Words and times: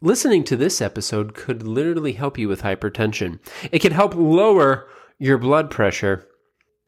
listening 0.00 0.44
to 0.44 0.56
this 0.56 0.80
episode 0.80 1.34
could 1.34 1.62
literally 1.62 2.12
help 2.12 2.38
you 2.38 2.48
with 2.48 2.62
hypertension. 2.62 3.38
It 3.72 3.80
can 3.80 3.92
help 3.92 4.14
lower 4.14 4.88
your 5.18 5.38
blood 5.38 5.70
pressure 5.70 6.26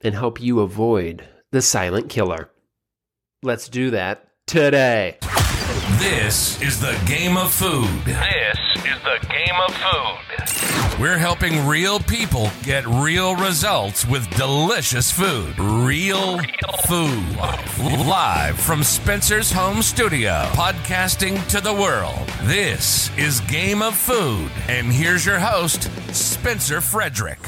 and 0.00 0.14
help 0.14 0.40
you 0.40 0.60
avoid 0.60 1.24
the 1.50 1.62
silent 1.62 2.08
killer. 2.10 2.50
Let's 3.42 3.68
do 3.68 3.90
that 3.90 4.28
today. 4.46 5.18
This 5.98 6.60
is 6.60 6.80
the 6.80 7.00
game 7.06 7.36
of 7.36 7.52
food. 7.52 7.88
This 8.04 8.58
is 8.76 9.02
the 9.02 9.26
game 9.28 9.56
of 9.66 9.74
food. 9.74 10.27
We're 11.00 11.16
helping 11.16 11.64
real 11.64 12.00
people 12.00 12.50
get 12.64 12.84
real 12.84 13.36
results 13.36 14.04
with 14.04 14.28
delicious 14.30 15.12
food. 15.12 15.56
Real 15.56 16.40
food. 16.88 17.36
Live 18.04 18.58
from 18.58 18.82
Spencer's 18.82 19.52
home 19.52 19.80
studio, 19.80 20.42
podcasting 20.54 21.46
to 21.50 21.60
the 21.60 21.72
world. 21.72 22.26
This 22.42 23.16
is 23.16 23.38
Game 23.42 23.80
of 23.80 23.94
Food. 23.94 24.50
And 24.66 24.88
here's 24.88 25.24
your 25.24 25.38
host, 25.38 25.88
Spencer 26.12 26.80
Frederick. 26.80 27.38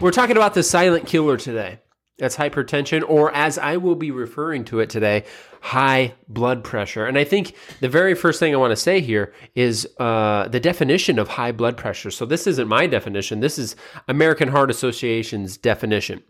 We're 0.00 0.12
talking 0.12 0.38
about 0.38 0.54
the 0.54 0.62
silent 0.62 1.06
killer 1.06 1.36
today. 1.36 1.80
That's 2.18 2.38
hypertension, 2.38 3.06
or 3.06 3.30
as 3.34 3.58
I 3.58 3.76
will 3.76 3.94
be 3.94 4.10
referring 4.10 4.64
to 4.66 4.80
it 4.80 4.88
today, 4.88 5.24
high 5.66 6.14
blood 6.28 6.62
pressure. 6.62 7.06
And 7.06 7.18
I 7.18 7.24
think 7.24 7.56
the 7.80 7.88
very 7.88 8.14
first 8.14 8.38
thing 8.38 8.54
I 8.54 8.56
want 8.56 8.70
to 8.70 8.76
say 8.76 9.00
here 9.00 9.32
is 9.56 9.88
uh, 9.98 10.46
the 10.46 10.60
definition 10.60 11.18
of 11.18 11.26
high 11.26 11.50
blood 11.50 11.76
pressure. 11.76 12.12
So 12.12 12.24
this 12.24 12.46
isn't 12.46 12.68
my 12.68 12.86
definition. 12.86 13.40
This 13.40 13.58
is 13.58 13.74
American 14.06 14.48
Heart 14.48 14.70
Association's 14.70 15.56
definition. 15.56 16.22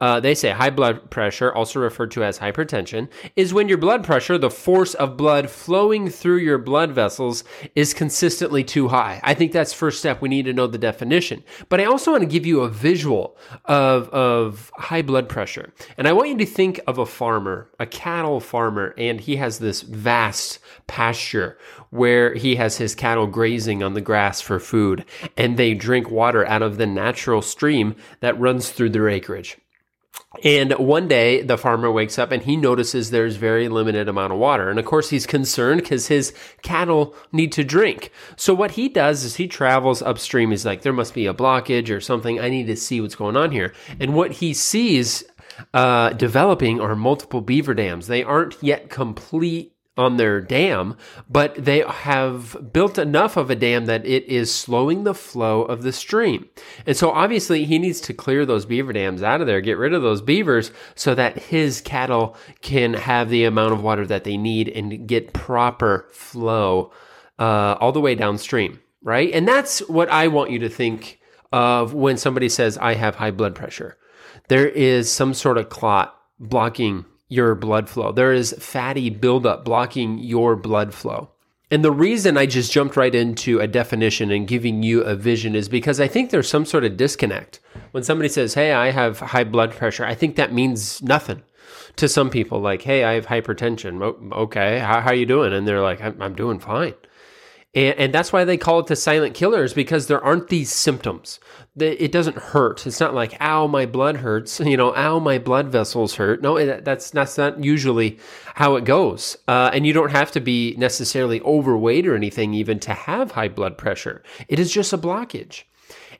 Uh, 0.00 0.18
they 0.18 0.34
say 0.34 0.50
high 0.50 0.70
blood 0.70 1.08
pressure, 1.10 1.52
also 1.52 1.78
referred 1.78 2.10
to 2.10 2.24
as 2.24 2.40
hypertension, 2.40 3.08
is 3.36 3.54
when 3.54 3.68
your 3.68 3.78
blood 3.78 4.02
pressure, 4.02 4.36
the 4.36 4.50
force 4.50 4.94
of 4.94 5.16
blood 5.16 5.48
flowing 5.48 6.08
through 6.08 6.38
your 6.38 6.58
blood 6.58 6.90
vessels, 6.90 7.44
is 7.76 7.94
consistently 7.94 8.64
too 8.64 8.88
high. 8.88 9.20
I 9.22 9.34
think 9.34 9.52
that's 9.52 9.72
first 9.72 10.00
step. 10.00 10.20
We 10.20 10.28
need 10.28 10.46
to 10.46 10.52
know 10.52 10.66
the 10.66 10.78
definition. 10.78 11.44
But 11.68 11.80
I 11.80 11.84
also 11.84 12.10
want 12.10 12.22
to 12.22 12.28
give 12.28 12.46
you 12.46 12.62
a 12.62 12.68
visual 12.68 13.36
of, 13.66 14.08
of 14.08 14.72
high 14.74 15.02
blood 15.02 15.28
pressure. 15.28 15.72
And 15.96 16.08
I 16.08 16.12
want 16.12 16.30
you 16.30 16.38
to 16.38 16.46
think 16.46 16.80
of 16.88 16.98
a 16.98 17.06
farmer, 17.06 17.70
a 17.78 17.86
cattle 17.86 18.40
farmer, 18.40 18.79
and 18.88 19.20
he 19.20 19.36
has 19.36 19.58
this 19.58 19.82
vast 19.82 20.58
pasture 20.86 21.58
where 21.90 22.34
he 22.34 22.56
has 22.56 22.78
his 22.78 22.94
cattle 22.94 23.26
grazing 23.26 23.82
on 23.82 23.94
the 23.94 24.00
grass 24.00 24.40
for 24.40 24.58
food, 24.60 25.04
and 25.36 25.56
they 25.56 25.74
drink 25.74 26.10
water 26.10 26.46
out 26.46 26.62
of 26.62 26.76
the 26.76 26.86
natural 26.86 27.42
stream 27.42 27.94
that 28.20 28.38
runs 28.38 28.70
through 28.70 28.90
their 28.90 29.08
acreage. 29.08 29.58
And 30.44 30.72
one 30.74 31.08
day 31.08 31.42
the 31.42 31.58
farmer 31.58 31.90
wakes 31.90 32.16
up 32.16 32.30
and 32.30 32.42
he 32.42 32.56
notices 32.56 33.10
there's 33.10 33.34
very 33.34 33.68
limited 33.68 34.08
amount 34.08 34.32
of 34.32 34.38
water. 34.38 34.70
And 34.70 34.78
of 34.78 34.84
course 34.84 35.10
he's 35.10 35.26
concerned 35.26 35.82
because 35.82 36.06
his 36.06 36.32
cattle 36.62 37.16
need 37.32 37.50
to 37.52 37.64
drink. 37.64 38.12
So 38.36 38.54
what 38.54 38.72
he 38.72 38.88
does 38.88 39.24
is 39.24 39.36
he 39.36 39.48
travels 39.48 40.02
upstream. 40.02 40.50
He's 40.50 40.64
like, 40.64 40.82
there 40.82 40.92
must 40.92 41.14
be 41.14 41.26
a 41.26 41.34
blockage 41.34 41.94
or 41.94 42.00
something. 42.00 42.38
I 42.38 42.48
need 42.48 42.68
to 42.68 42.76
see 42.76 43.00
what's 43.00 43.16
going 43.16 43.36
on 43.36 43.50
here. 43.50 43.74
And 43.98 44.14
what 44.14 44.32
he 44.34 44.54
sees 44.54 45.24
uh, 45.74 46.10
developing 46.10 46.80
are 46.80 46.96
multiple 46.96 47.40
beaver 47.40 47.74
dams. 47.74 48.06
They 48.06 48.22
aren't 48.22 48.62
yet 48.62 48.90
complete 48.90 49.74
on 49.96 50.16
their 50.16 50.40
dam, 50.40 50.96
but 51.28 51.54
they 51.56 51.80
have 51.80 52.72
built 52.72 52.96
enough 52.96 53.36
of 53.36 53.50
a 53.50 53.54
dam 53.54 53.86
that 53.86 54.06
it 54.06 54.24
is 54.24 54.52
slowing 54.52 55.04
the 55.04 55.14
flow 55.14 55.62
of 55.62 55.82
the 55.82 55.92
stream. 55.92 56.48
And 56.86 56.96
so 56.96 57.10
obviously 57.10 57.64
he 57.64 57.78
needs 57.78 58.00
to 58.02 58.14
clear 58.14 58.46
those 58.46 58.64
beaver 58.64 58.92
dams 58.92 59.22
out 59.22 59.40
of 59.40 59.46
there, 59.46 59.60
get 59.60 59.76
rid 59.76 59.92
of 59.92 60.02
those 60.02 60.22
beavers 60.22 60.72
so 60.94 61.14
that 61.16 61.38
his 61.38 61.80
cattle 61.82 62.36
can 62.62 62.94
have 62.94 63.28
the 63.28 63.44
amount 63.44 63.72
of 63.72 63.82
water 63.82 64.06
that 64.06 64.24
they 64.24 64.38
need 64.38 64.68
and 64.68 65.06
get 65.06 65.34
proper 65.34 66.08
flow 66.12 66.92
uh, 67.38 67.76
all 67.80 67.92
the 67.92 68.00
way 68.00 68.14
downstream, 68.14 68.80
right? 69.02 69.30
And 69.32 69.46
that's 69.46 69.80
what 69.88 70.08
I 70.08 70.28
want 70.28 70.50
you 70.50 70.60
to 70.60 70.68
think 70.68 71.20
of 71.52 71.92
when 71.92 72.16
somebody 72.16 72.48
says, 72.48 72.78
I 72.78 72.94
have 72.94 73.16
high 73.16 73.32
blood 73.32 73.54
pressure. 73.54 73.98
There 74.50 74.68
is 74.68 75.08
some 75.08 75.32
sort 75.32 75.58
of 75.58 75.68
clot 75.68 76.12
blocking 76.40 77.04
your 77.28 77.54
blood 77.54 77.88
flow. 77.88 78.10
There 78.10 78.32
is 78.32 78.52
fatty 78.58 79.08
buildup 79.08 79.64
blocking 79.64 80.18
your 80.18 80.56
blood 80.56 80.92
flow. 80.92 81.30
And 81.70 81.84
the 81.84 81.92
reason 81.92 82.36
I 82.36 82.46
just 82.46 82.72
jumped 82.72 82.96
right 82.96 83.14
into 83.14 83.60
a 83.60 83.68
definition 83.68 84.32
and 84.32 84.48
giving 84.48 84.82
you 84.82 85.02
a 85.02 85.14
vision 85.14 85.54
is 85.54 85.68
because 85.68 86.00
I 86.00 86.08
think 86.08 86.30
there's 86.30 86.48
some 86.48 86.66
sort 86.66 86.82
of 86.82 86.96
disconnect. 86.96 87.60
When 87.92 88.02
somebody 88.02 88.28
says, 88.28 88.54
Hey, 88.54 88.72
I 88.72 88.90
have 88.90 89.20
high 89.20 89.44
blood 89.44 89.70
pressure, 89.70 90.04
I 90.04 90.16
think 90.16 90.34
that 90.34 90.52
means 90.52 91.00
nothing 91.00 91.44
to 91.94 92.08
some 92.08 92.28
people. 92.28 92.58
Like, 92.58 92.82
Hey, 92.82 93.04
I 93.04 93.12
have 93.12 93.26
hypertension. 93.26 94.32
Okay. 94.32 94.80
How, 94.80 95.00
how 95.00 95.10
are 95.10 95.14
you 95.14 95.26
doing? 95.26 95.52
And 95.52 95.68
they're 95.68 95.80
like, 95.80 96.02
I'm, 96.02 96.20
I'm 96.20 96.34
doing 96.34 96.58
fine. 96.58 96.94
And, 97.72 97.98
and, 97.98 98.12
that's 98.12 98.32
why 98.32 98.44
they 98.44 98.56
call 98.56 98.80
it 98.80 98.86
the 98.86 98.96
silent 98.96 99.34
killers 99.34 99.72
because 99.72 100.08
there 100.08 100.22
aren't 100.22 100.48
these 100.48 100.72
symptoms. 100.72 101.38
It 101.76 102.10
doesn't 102.10 102.36
hurt. 102.36 102.84
It's 102.84 102.98
not 102.98 103.14
like, 103.14 103.40
ow, 103.40 103.68
my 103.68 103.86
blood 103.86 104.16
hurts. 104.16 104.60
You 104.70 104.76
know, 104.76 104.94
ow, 104.96 105.20
my 105.20 105.38
blood 105.38 105.68
vessels 105.68 106.16
hurt. 106.16 106.42
No, 106.42 106.80
that's, 106.80 107.10
that's 107.10 107.38
not 107.38 107.62
usually 107.62 108.18
how 108.54 108.76
it 108.76 108.84
goes. 108.84 109.36
Uh, 109.46 109.70
and 109.72 109.86
you 109.86 109.92
don't 109.92 110.10
have 110.10 110.32
to 110.32 110.40
be 110.40 110.74
necessarily 110.78 111.40
overweight 111.42 112.06
or 112.06 112.16
anything 112.16 112.54
even 112.54 112.80
to 112.80 112.92
have 112.92 113.32
high 113.32 113.48
blood 113.48 113.78
pressure. 113.78 114.22
It 114.48 114.58
is 114.58 114.72
just 114.72 114.92
a 114.92 114.98
blockage 114.98 115.64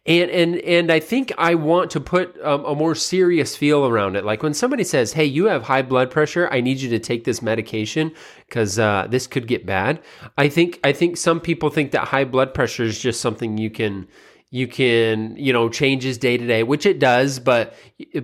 and 0.06 0.30
and 0.30 0.56
and 0.56 0.90
I 0.90 0.98
think 0.98 1.30
I 1.36 1.54
want 1.54 1.90
to 1.92 2.00
put 2.00 2.40
um, 2.42 2.64
a 2.64 2.74
more 2.74 2.94
serious 2.94 3.54
feel 3.54 3.86
around 3.86 4.16
it. 4.16 4.24
Like 4.24 4.42
when 4.42 4.54
somebody 4.54 4.82
says, 4.82 5.12
"Hey, 5.12 5.26
you 5.26 5.46
have 5.46 5.64
high 5.64 5.82
blood 5.82 6.10
pressure. 6.10 6.48
I 6.50 6.60
need 6.60 6.78
you 6.78 6.88
to 6.90 6.98
take 6.98 7.24
this 7.24 7.42
medication 7.42 8.12
because 8.48 8.78
uh, 8.78 9.06
this 9.10 9.26
could 9.26 9.46
get 9.46 9.66
bad." 9.66 10.00
I 10.38 10.48
think 10.48 10.80
I 10.84 10.92
think 10.92 11.18
some 11.18 11.38
people 11.38 11.68
think 11.68 11.90
that 11.90 12.08
high 12.08 12.24
blood 12.24 12.54
pressure 12.54 12.84
is 12.84 12.98
just 12.98 13.20
something 13.20 13.58
you 13.58 13.70
can 13.70 14.08
you 14.52 14.66
can 14.66 15.36
you 15.36 15.52
know 15.52 15.68
changes 15.68 16.18
day 16.18 16.36
to 16.36 16.46
day 16.46 16.62
which 16.62 16.84
it 16.84 16.98
does 16.98 17.38
but 17.38 17.74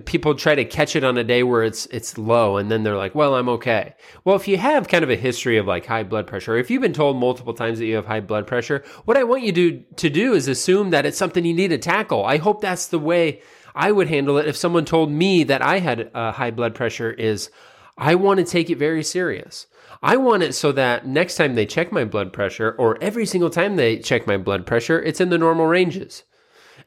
people 0.05 0.35
try 0.35 0.55
to 0.55 0.65
catch 0.65 0.95
it 0.95 1.03
on 1.03 1.17
a 1.17 1.23
day 1.23 1.41
where 1.41 1.63
it's 1.63 1.85
it's 1.87 2.17
low 2.17 2.57
and 2.57 2.69
then 2.69 2.83
they're 2.83 2.97
like 2.97 3.15
well 3.15 3.35
i'm 3.35 3.49
okay. 3.49 3.95
Well 4.25 4.35
if 4.35 4.47
you 4.47 4.57
have 4.57 4.87
kind 4.87 5.03
of 5.03 5.09
a 5.09 5.15
history 5.15 5.57
of 5.57 5.65
like 5.65 5.85
high 5.85 6.03
blood 6.03 6.27
pressure 6.27 6.55
or 6.55 6.57
if 6.57 6.69
you've 6.69 6.81
been 6.81 6.93
told 6.93 7.17
multiple 7.17 7.53
times 7.53 7.79
that 7.79 7.85
you 7.85 7.95
have 7.95 8.05
high 8.05 8.19
blood 8.19 8.45
pressure 8.45 8.83
what 9.05 9.17
i 9.17 9.23
want 9.23 9.43
you 9.43 9.53
to 9.53 9.83
to 9.95 10.09
do 10.09 10.33
is 10.33 10.47
assume 10.47 10.89
that 10.89 11.05
it's 11.05 11.17
something 11.17 11.45
you 11.45 11.53
need 11.53 11.69
to 11.69 11.77
tackle. 11.77 12.25
I 12.25 12.37
hope 12.37 12.61
that's 12.61 12.87
the 12.87 12.99
way 12.99 13.41
i 13.73 13.91
would 13.91 14.09
handle 14.09 14.37
it 14.37 14.47
if 14.47 14.57
someone 14.57 14.83
told 14.85 15.09
me 15.09 15.43
that 15.45 15.61
i 15.61 15.79
had 15.79 16.11
uh, 16.13 16.31
high 16.33 16.51
blood 16.51 16.75
pressure 16.75 17.11
is 17.11 17.49
i 17.97 18.15
want 18.15 18.39
to 18.39 18.45
take 18.45 18.69
it 18.69 18.77
very 18.77 19.03
serious 19.03 19.67
I 20.01 20.17
want 20.17 20.43
it 20.43 20.53
so 20.53 20.71
that 20.73 21.07
next 21.07 21.35
time 21.35 21.55
they 21.55 21.65
check 21.65 21.91
my 21.91 22.05
blood 22.05 22.31
pressure, 22.31 22.75
or 22.77 22.97
every 23.01 23.25
single 23.25 23.49
time 23.49 23.75
they 23.75 23.97
check 23.97 24.27
my 24.27 24.37
blood 24.37 24.65
pressure, 24.65 25.01
it's 25.01 25.21
in 25.21 25.29
the 25.29 25.37
normal 25.37 25.65
ranges. 25.65 26.23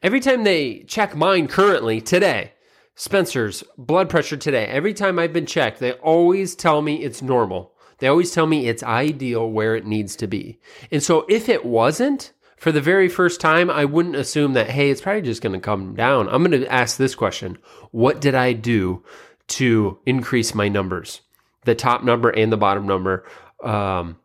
Every 0.01 0.19
time 0.19 0.43
they 0.43 0.83
check 0.87 1.15
mine 1.15 1.47
currently, 1.47 2.01
today, 2.01 2.53
Spencer's 2.95 3.63
blood 3.77 4.09
pressure 4.09 4.37
today, 4.37 4.65
every 4.65 4.93
time 4.93 5.19
I've 5.19 5.33
been 5.33 5.45
checked, 5.45 5.79
they 5.79 5.93
always 5.93 6.55
tell 6.55 6.81
me 6.81 7.03
it's 7.03 7.21
normal. 7.21 7.73
They 7.99 8.07
always 8.07 8.31
tell 8.31 8.47
me 8.47 8.67
it's 8.67 8.83
ideal 8.83 9.49
where 9.49 9.75
it 9.75 9.85
needs 9.85 10.15
to 10.17 10.27
be. 10.27 10.59
And 10.91 11.03
so 11.03 11.25
if 11.29 11.49
it 11.49 11.65
wasn't, 11.65 12.33
for 12.57 12.71
the 12.71 12.81
very 12.81 13.09
first 13.09 13.41
time, 13.41 13.69
I 13.69 13.85
wouldn't 13.85 14.15
assume 14.15 14.53
that, 14.53 14.69
hey, 14.69 14.91
it's 14.91 15.01
probably 15.01 15.23
just 15.23 15.41
going 15.41 15.53
to 15.53 15.59
come 15.59 15.95
down. 15.95 16.29
I'm 16.29 16.43
going 16.43 16.61
to 16.61 16.71
ask 16.71 16.97
this 16.97 17.15
question 17.15 17.57
What 17.91 18.21
did 18.21 18.35
I 18.35 18.53
do 18.53 19.03
to 19.51 19.99
increase 20.05 20.53
my 20.55 20.67
numbers? 20.67 21.21
the 21.65 21.75
top 21.75 22.03
number 22.03 22.29
and 22.29 22.51
the 22.51 22.57
bottom 22.57 22.85
number. 22.85 23.25
Um, 23.63 24.17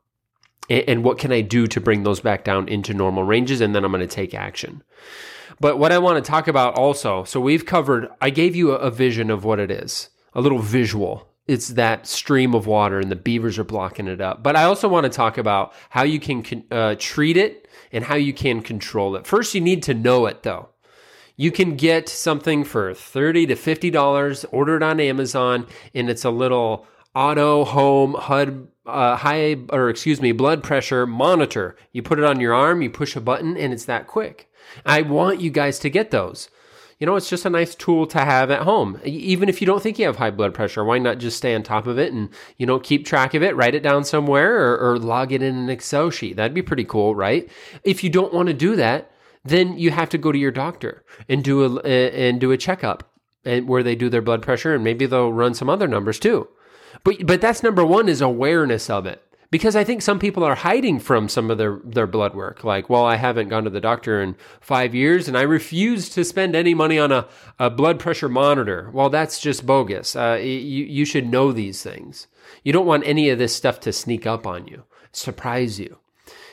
and, 0.68 0.84
and 0.88 1.04
what 1.04 1.18
can 1.18 1.32
I 1.32 1.40
do 1.42 1.66
to 1.68 1.80
bring 1.80 2.02
those 2.02 2.20
back 2.20 2.44
down 2.44 2.68
into 2.68 2.94
normal 2.94 3.24
ranges? 3.24 3.60
And 3.60 3.74
then 3.74 3.84
I'm 3.84 3.92
going 3.92 4.06
to 4.06 4.14
take 4.14 4.34
action. 4.34 4.82
But 5.60 5.78
what 5.78 5.92
I 5.92 5.98
want 5.98 6.22
to 6.22 6.28
talk 6.28 6.48
about 6.48 6.74
also, 6.74 7.24
so 7.24 7.40
we've 7.40 7.64
covered, 7.64 8.08
I 8.20 8.30
gave 8.30 8.56
you 8.56 8.72
a, 8.72 8.76
a 8.76 8.90
vision 8.90 9.30
of 9.30 9.44
what 9.44 9.58
it 9.58 9.70
is, 9.70 10.10
a 10.34 10.40
little 10.40 10.58
visual. 10.58 11.28
It's 11.46 11.68
that 11.68 12.06
stream 12.06 12.54
of 12.54 12.66
water 12.66 12.98
and 12.98 13.10
the 13.10 13.16
beavers 13.16 13.58
are 13.58 13.64
blocking 13.64 14.08
it 14.08 14.20
up. 14.20 14.42
But 14.42 14.56
I 14.56 14.64
also 14.64 14.88
want 14.88 15.04
to 15.04 15.10
talk 15.10 15.38
about 15.38 15.72
how 15.90 16.02
you 16.02 16.18
can 16.18 16.64
uh, 16.70 16.96
treat 16.98 17.36
it 17.36 17.68
and 17.92 18.04
how 18.04 18.16
you 18.16 18.32
can 18.32 18.60
control 18.62 19.16
it. 19.16 19.26
First, 19.26 19.54
you 19.54 19.60
need 19.60 19.84
to 19.84 19.94
know 19.94 20.26
it 20.26 20.42
though. 20.42 20.70
You 21.36 21.52
can 21.52 21.76
get 21.76 22.08
something 22.08 22.64
for 22.64 22.94
30 22.94 23.46
to 23.46 23.54
$50, 23.54 24.44
order 24.50 24.76
it 24.76 24.82
on 24.82 25.00
Amazon, 25.00 25.66
and 25.94 26.08
it's 26.08 26.24
a 26.24 26.30
little 26.30 26.86
auto 27.14 27.64
home 27.64 28.14
HUD 28.14 28.68
uh, 28.86 29.16
high 29.16 29.56
or 29.70 29.90
excuse 29.90 30.20
me 30.20 30.32
blood 30.32 30.62
pressure 30.62 31.06
monitor. 31.06 31.76
You 31.92 32.02
put 32.02 32.18
it 32.18 32.24
on 32.24 32.40
your 32.40 32.54
arm, 32.54 32.82
you 32.82 32.90
push 32.90 33.16
a 33.16 33.20
button, 33.20 33.56
and 33.56 33.72
it's 33.72 33.84
that 33.86 34.06
quick. 34.06 34.50
I 34.84 35.02
want 35.02 35.40
you 35.40 35.50
guys 35.50 35.78
to 35.80 35.90
get 35.90 36.10
those. 36.10 36.48
You 36.98 37.06
know, 37.06 37.16
it's 37.16 37.28
just 37.28 37.44
a 37.44 37.50
nice 37.50 37.74
tool 37.74 38.06
to 38.06 38.20
have 38.20 38.50
at 38.50 38.62
home. 38.62 38.98
Even 39.04 39.50
if 39.50 39.60
you 39.60 39.66
don't 39.66 39.82
think 39.82 39.98
you 39.98 40.06
have 40.06 40.16
high 40.16 40.30
blood 40.30 40.54
pressure, 40.54 40.82
why 40.82 40.96
not 40.96 41.18
just 41.18 41.36
stay 41.36 41.54
on 41.54 41.62
top 41.62 41.86
of 41.86 41.98
it 41.98 42.10
and, 42.14 42.30
you 42.56 42.64
know, 42.64 42.78
keep 42.78 43.04
track 43.04 43.34
of 43.34 43.42
it, 43.42 43.54
write 43.54 43.74
it 43.74 43.82
down 43.82 44.02
somewhere 44.02 44.56
or, 44.58 44.78
or 44.78 44.98
log 44.98 45.30
it 45.30 45.42
in 45.42 45.56
an 45.56 45.68
Excel 45.68 46.08
sheet? 46.08 46.36
That'd 46.36 46.54
be 46.54 46.62
pretty 46.62 46.84
cool, 46.84 47.14
right? 47.14 47.50
If 47.84 48.02
you 48.02 48.08
don't 48.08 48.32
want 48.32 48.48
to 48.48 48.54
do 48.54 48.76
that, 48.76 49.10
then 49.48 49.78
you 49.78 49.90
have 49.90 50.08
to 50.10 50.18
go 50.18 50.32
to 50.32 50.38
your 50.38 50.50
doctor 50.50 51.04
and 51.28 51.42
do 51.44 51.78
a, 51.78 51.80
and 52.28 52.40
do 52.40 52.52
a 52.52 52.56
checkup 52.56 53.12
and 53.44 53.68
where 53.68 53.82
they 53.82 53.94
do 53.94 54.08
their 54.08 54.22
blood 54.22 54.42
pressure 54.42 54.74
and 54.74 54.82
maybe 54.84 55.06
they'll 55.06 55.32
run 55.32 55.54
some 55.54 55.70
other 55.70 55.88
numbers 55.88 56.18
too. 56.18 56.48
But 57.04 57.26
but 57.26 57.40
that's 57.40 57.62
number 57.62 57.84
one 57.84 58.08
is 58.08 58.20
awareness 58.20 58.90
of 58.90 59.06
it. 59.06 59.22
because 59.50 59.76
I 59.76 59.84
think 59.84 60.02
some 60.02 60.18
people 60.18 60.44
are 60.44 60.54
hiding 60.54 60.98
from 60.98 61.28
some 61.28 61.50
of 61.50 61.58
their, 61.58 61.80
their 61.84 62.06
blood 62.06 62.34
work. 62.34 62.64
Like, 62.64 62.90
well, 62.90 63.04
I 63.04 63.16
haven't 63.16 63.48
gone 63.48 63.64
to 63.64 63.70
the 63.70 63.80
doctor 63.80 64.20
in 64.20 64.36
five 64.60 64.94
years 64.94 65.28
and 65.28 65.36
I 65.36 65.42
refuse 65.42 66.08
to 66.10 66.24
spend 66.24 66.54
any 66.54 66.74
money 66.74 66.98
on 66.98 67.12
a, 67.12 67.26
a 67.58 67.70
blood 67.70 67.98
pressure 67.98 68.28
monitor. 68.28 68.90
Well, 68.92 69.10
that's 69.10 69.40
just 69.40 69.66
bogus. 69.66 70.16
Uh, 70.16 70.38
you, 70.40 70.48
you 70.84 71.04
should 71.04 71.28
know 71.30 71.52
these 71.52 71.82
things. 71.82 72.26
You 72.64 72.72
don't 72.72 72.86
want 72.86 73.06
any 73.06 73.30
of 73.30 73.38
this 73.38 73.54
stuff 73.54 73.80
to 73.80 73.92
sneak 73.92 74.26
up 74.26 74.46
on 74.46 74.66
you, 74.66 74.84
surprise 75.12 75.78
you. 75.78 75.98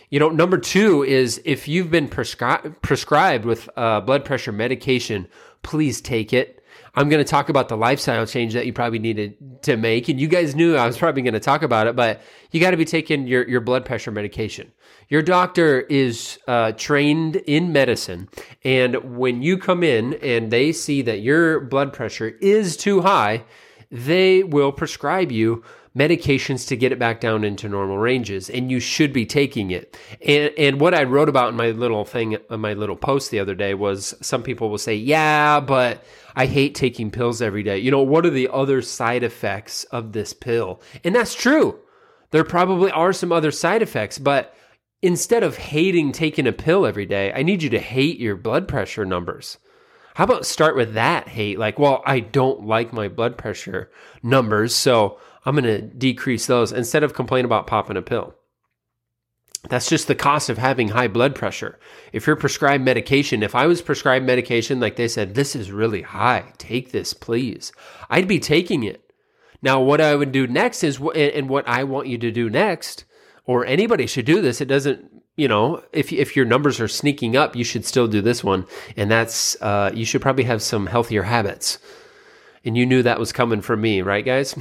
You 0.10 0.20
know, 0.20 0.30
number 0.30 0.58
two 0.58 1.04
is 1.04 1.42
if 1.46 1.68
you've 1.68 1.90
been 1.90 2.08
prescri- 2.08 2.82
prescribed 2.82 3.46
with 3.46 3.70
uh, 3.76 4.02
blood 4.02 4.26
pressure 4.26 4.52
medication, 4.52 5.28
please 5.64 6.02
take 6.02 6.34
it. 6.34 6.64
I'm 6.96 7.10
going 7.10 7.24
to 7.24 7.30
talk 7.30 7.50
about 7.50 7.70
the 7.70 7.78
lifestyle 7.78 8.26
change 8.28 8.54
that 8.54 8.68
you 8.68 8.74
probably 8.74 9.00
needed 9.00 9.64
to 9.64 9.78
make. 9.78 10.10
And 10.10 10.20
you 10.20 10.28
guys 10.28 10.56
knew 10.56 10.76
I 10.76 10.86
was 10.86 10.98
probably 10.98 11.24
going 11.24 11.34
to 11.34 11.40
talk 11.40 11.64
about 11.64 11.88
it, 11.88 11.96
but 11.96 12.22
you 12.52 12.60
got 12.60 12.72
to 12.72 12.78
be 12.78 12.86
taking 12.86 13.26
your, 13.26 13.48
your 13.48 13.62
blood 13.62 13.84
pressure 13.84 14.12
medication. 14.12 14.72
Your 15.10 15.24
doctor 15.24 15.82
is 15.82 16.38
uh, 16.48 16.74
trained 16.74 17.38
in 17.38 17.72
medicine. 17.72 18.30
And 18.64 19.18
when 19.18 19.42
you 19.42 19.58
come 19.58 19.84
in 19.84 20.14
and 20.16 20.52
they 20.52 20.72
see 20.72 21.02
that 21.04 21.22
your 21.22 21.62
blood 21.62 21.94
pressure 21.94 22.30
is 22.42 22.78
too 22.78 23.02
high, 23.02 23.44
they 23.92 24.44
will 24.44 24.72
prescribe 24.72 25.32
you 25.32 25.64
medications 25.98 26.68
to 26.68 26.76
get 26.76 26.92
it 26.92 26.98
back 26.98 27.20
down 27.22 27.44
into 27.44 27.70
normal 27.70 27.98
ranges 27.98 28.50
and 28.50 28.72
you 28.72 28.80
should 28.80 29.14
be 29.14 29.26
taking 29.26 29.72
it. 29.72 29.98
And 30.26 30.52
and 30.58 30.80
what 30.80 30.96
i 30.96 31.04
wrote 31.04 31.30
about 31.30 31.50
in 31.50 31.56
my 31.56 31.70
little 31.72 32.04
thing 32.04 32.38
uh, 32.50 32.58
my 32.58 32.74
little 32.74 32.96
post 32.96 33.30
the 33.30 33.40
other 33.40 33.54
day 33.54 33.74
was 33.74 34.16
some 34.22 34.42
people 34.42 34.70
will 34.70 34.78
say 34.80 34.96
yeah 34.96 35.60
but 35.60 36.04
i 36.36 36.46
hate 36.46 36.74
taking 36.74 37.12
pills 37.12 37.42
every 37.42 37.64
day. 37.64 37.78
You 37.78 37.92
know 37.92 38.02
what 38.02 38.26
are 38.26 38.32
the 38.32 38.50
other 38.52 38.82
side 38.82 39.24
effects 39.24 39.84
of 39.86 40.14
this 40.14 40.34
pill? 40.34 40.82
And 41.04 41.16
that's 41.16 41.36
true. 41.36 41.80
There 42.32 42.44
probably 42.44 42.90
are 42.90 43.14
some 43.14 43.32
other 43.32 43.52
side 43.52 43.84
effects 43.84 44.18
but 44.18 44.56
instead 45.04 45.44
of 45.44 45.58
hating 45.58 46.12
taking 46.12 46.48
a 46.48 46.54
pill 46.54 46.86
every 46.86 47.06
day 47.06 47.32
i 47.34 47.44
need 47.44 47.62
you 47.62 47.70
to 47.70 47.80
hate 47.80 48.20
your 48.20 48.36
blood 48.36 48.68
pressure 48.68 49.06
numbers. 49.06 49.58
How 50.16 50.26
about 50.26 50.46
start 50.46 50.76
with 50.76 50.94
that 50.94 51.28
hate? 51.28 51.58
Like, 51.58 51.80
well, 51.80 52.04
I 52.06 52.20
don't 52.20 52.68
like 52.68 52.94
my 52.94 53.08
blood 53.08 53.36
pressure 53.36 53.90
numbers, 54.22 54.76
so 54.76 55.18
I'm 55.46 55.56
going 55.56 55.64
to 55.66 55.82
decrease 55.82 56.48
those 56.48 56.72
instead 56.72 57.04
of 57.04 57.14
complain 57.14 57.46
about 57.46 57.68
popping 57.68 57.98
a 57.98 58.02
pill. 58.02 58.36
That's 59.70 59.88
just 59.88 60.08
the 60.08 60.16
cost 60.16 60.50
of 60.50 60.58
having 60.58 60.90
high 60.90 61.08
blood 61.08 61.36
pressure. 61.36 61.80
If 62.12 62.28
you're 62.28 62.36
prescribed 62.36 62.84
medication, 62.84 63.44
if 63.44 63.56
I 63.56 63.66
was 63.66 63.82
prescribed 63.82 64.26
medication, 64.26 64.80
like 64.80 64.98
they 64.98 65.08
said, 65.08 65.36
this 65.36 65.56
is 65.56 65.72
really 65.72 66.02
high, 66.02 66.52
take 66.58 66.92
this, 66.92 67.14
please, 67.14 67.72
I'd 68.10 68.28
be 68.28 68.40
taking 68.40 68.84
it. 68.84 69.14
Now, 69.62 69.82
what 69.82 70.02
I 70.02 70.16
would 70.16 70.34
do 70.34 70.48
next 70.48 70.84
is, 70.84 71.00
and 71.16 71.48
what 71.48 71.68
I 71.68 71.86
want 71.86 72.08
you 72.08 72.18
to 72.18 72.32
do 72.32 72.50
next, 72.50 73.06
or 73.46 73.66
anybody 73.66 74.06
should 74.06 74.26
do 74.26 74.42
this, 74.42 74.60
it 74.60 74.68
doesn't 74.68 75.14
you 75.36 75.48
know, 75.48 75.84
if 75.92 76.14
if 76.14 76.36
your 76.36 76.46
numbers 76.46 76.80
are 76.80 76.88
sneaking 76.88 77.36
up, 77.36 77.56
you 77.56 77.64
should 77.64 77.86
still 77.86 78.08
do 78.08 78.22
this 78.22 78.44
one, 78.44 78.68
and 78.96 79.10
that's 79.10 79.60
uh, 79.62 79.92
you 79.94 80.06
should 80.06 80.22
probably 80.22 80.44
have 80.44 80.62
some 80.62 80.86
healthier 80.86 81.24
habits 81.24 81.80
and 82.66 82.78
you 82.78 82.86
knew 82.86 83.04
that 83.04 83.20
was 83.20 83.34
coming 83.34 83.62
from 83.62 83.82
me, 83.82 84.02
right, 84.02 84.24
guys? 84.24 84.56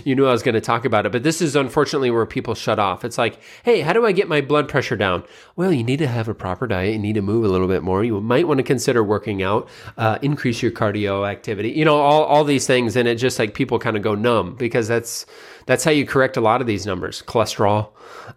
you 0.04 0.16
knew 0.16 0.26
I 0.26 0.32
was 0.32 0.42
going 0.42 0.56
to 0.56 0.60
talk 0.60 0.84
about 0.84 1.06
it. 1.06 1.12
But 1.12 1.22
this 1.22 1.40
is 1.40 1.54
unfortunately 1.54 2.10
where 2.10 2.26
people 2.26 2.56
shut 2.56 2.80
off. 2.80 3.04
It's 3.04 3.16
like, 3.16 3.38
hey, 3.62 3.80
how 3.80 3.92
do 3.92 4.04
I 4.04 4.10
get 4.10 4.28
my 4.28 4.40
blood 4.40 4.68
pressure 4.68 4.96
down? 4.96 5.22
Well, 5.54 5.72
you 5.72 5.84
need 5.84 5.98
to 6.00 6.08
have 6.08 6.26
a 6.26 6.34
proper 6.34 6.66
diet. 6.66 6.94
You 6.94 6.98
need 6.98 7.14
to 7.14 7.22
move 7.22 7.44
a 7.44 7.48
little 7.48 7.68
bit 7.68 7.84
more. 7.84 8.02
You 8.02 8.20
might 8.20 8.48
want 8.48 8.58
to 8.58 8.64
consider 8.64 9.04
working 9.04 9.40
out, 9.40 9.68
uh, 9.96 10.18
increase 10.20 10.62
your 10.62 10.72
cardio 10.72 11.28
activity. 11.28 11.70
You 11.70 11.84
know, 11.84 11.96
all 11.96 12.24
all 12.24 12.42
these 12.42 12.66
things, 12.66 12.96
and 12.96 13.06
it 13.06 13.16
just 13.16 13.38
like 13.38 13.54
people 13.54 13.78
kind 13.78 13.96
of 13.96 14.02
go 14.02 14.16
numb 14.16 14.56
because 14.56 14.88
that's 14.88 15.26
that's 15.66 15.84
how 15.84 15.92
you 15.92 16.06
correct 16.06 16.36
a 16.36 16.40
lot 16.40 16.60
of 16.60 16.66
these 16.66 16.86
numbers. 16.86 17.22
Cholesterol. 17.22 17.90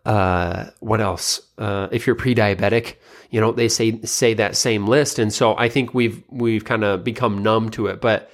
Uh, 0.05 0.69
what 0.79 1.01
else? 1.01 1.41
Uh, 1.57 1.87
if 1.91 2.05
you're 2.05 2.15
pre-diabetic, 2.15 2.95
you 3.31 3.41
know 3.41 3.51
they 3.51 3.67
say 3.67 3.99
say 4.01 4.35
that 4.35 4.55
same 4.55 4.85
list, 4.85 5.17
and 5.17 5.33
so 5.33 5.57
I 5.57 5.69
think 5.69 5.95
we've 5.95 6.23
we've 6.29 6.65
kind 6.65 6.83
of 6.83 7.03
become 7.03 7.41
numb 7.41 7.71
to 7.71 7.87
it, 7.87 7.99
but 7.99 8.29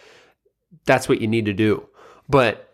that's 0.86 1.10
what 1.10 1.22
you 1.22 1.28
need 1.28 1.46
to 1.46 1.54
do. 1.54 1.88
But 2.30 2.74